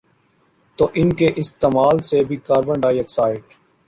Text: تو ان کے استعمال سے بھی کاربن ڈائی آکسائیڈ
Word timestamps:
تو 0.79 0.87
ان 0.93 1.13
کے 1.15 1.27
استعمال 1.37 1.99
سے 2.03 2.23
بھی 2.23 2.37
کاربن 2.47 2.79
ڈائی 2.81 2.99
آکسائیڈ 2.99 3.53